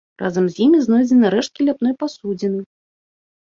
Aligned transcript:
Разам 0.21 0.45
з 0.53 0.55
імі 0.65 0.79
знойдзены 0.85 1.27
рэшткі 1.35 1.61
ляпной 1.69 1.93
пасудзіны. 2.01 2.61